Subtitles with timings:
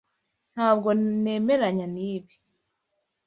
[0.53, 0.89] Ntabwo
[1.23, 2.35] nemeranya nibi.